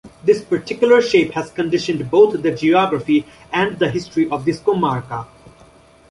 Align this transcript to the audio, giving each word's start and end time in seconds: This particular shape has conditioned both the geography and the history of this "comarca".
This 0.23 0.43
particular 0.43 0.99
shape 0.99 1.33
has 1.33 1.51
conditioned 1.51 2.09
both 2.09 2.41
the 2.41 2.49
geography 2.49 3.27
and 3.53 3.77
the 3.77 3.87
history 3.91 4.27
of 4.31 4.45
this 4.45 4.59
"comarca". 4.59 5.27